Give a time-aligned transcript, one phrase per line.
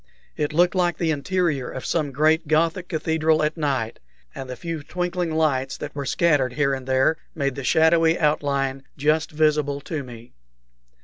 [0.35, 3.99] It looked like the interior of some great Gothic cathedral at night,
[4.33, 8.81] and the few twinkling lights that were scattered here and there made the shadowy outline
[8.97, 10.33] just visible to me.